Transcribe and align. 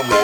I'm 0.00 0.08
I'm 0.08 0.16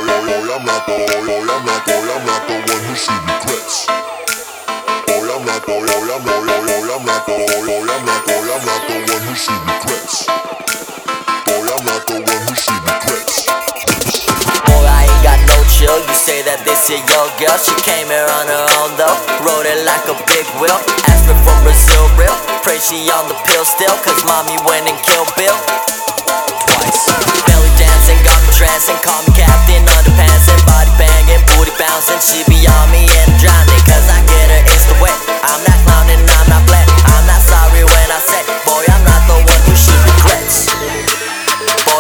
not 8.64 8.88
the, 8.88 8.96
one 8.96 9.20
who 9.28 9.36
she 9.36 9.52
regrets. 9.68 10.24
Oh, 11.52 11.60
I'm 11.60 11.84
not 11.84 12.08
the, 12.08 12.16
one 12.24 12.42
who 12.48 12.54
she 12.56 12.72
regrets. 12.72 13.44
Boy, 14.64 14.86
I 14.88 15.04
ain't 15.04 15.20
got 15.20 15.36
no 15.44 15.60
chill. 15.68 16.00
You 16.00 16.16
say 16.16 16.40
that 16.48 16.64
this 16.64 16.88
your 16.88 17.28
girl. 17.36 17.60
She 17.60 17.76
came 17.84 18.08
here 18.08 18.24
on 18.24 18.48
her 18.48 18.64
own 18.80 18.96
though. 18.96 19.12
Rode 19.44 19.68
it 19.68 19.84
like 19.84 20.08
a 20.08 20.16
big 20.24 20.48
wheel. 20.56 20.80
Aspirin 21.04 21.36
from 21.44 21.60
Brazil, 21.60 22.08
real. 22.16 22.32
Pray 22.64 22.80
she 22.80 23.12
on 23.12 23.28
the 23.28 23.36
pill 23.44 23.68
still. 23.68 23.92
Mommy 24.24 24.56
went 24.64 24.88
and 24.88 24.96
killed 25.04 25.25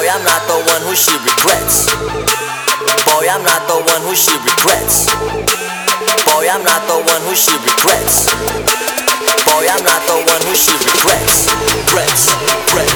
Boy, 0.06 0.12
I'm 0.12 0.22
not 0.22 0.46
the 0.46 0.54
one 0.54 0.82
who 0.86 0.94
she 0.94 1.10
regrets. 1.18 1.90
Boy, 3.10 3.26
I'm 3.26 3.42
not 3.42 3.66
the 3.66 3.74
one 3.74 4.02
who 4.06 4.14
she 4.14 4.30
regrets. 4.38 5.10
Boy, 6.30 6.46
I'm 6.46 6.62
not 6.62 6.86
the 6.86 7.02
one 7.10 7.22
who 7.26 7.34
she 7.34 7.50
regrets. 7.58 8.30
Boy, 9.50 9.66
I'm 9.66 9.82
not 9.82 10.02
the 10.06 10.22
one 10.30 10.42
who 10.46 10.54
she 10.54 10.70
regrets. 10.78 11.50
Regrets, 11.74 12.30
regrets. 12.38 12.95